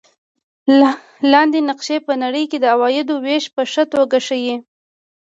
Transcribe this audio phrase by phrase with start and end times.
[1.31, 4.55] لاندې نقشه په نړۍ کې د عوایدو وېش په ښه توګه ښيي.